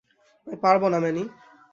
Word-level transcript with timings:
আমি 0.47 0.57
পারবো 0.61 0.85
না, 0.89 0.97
ম্যানি। 0.99 1.23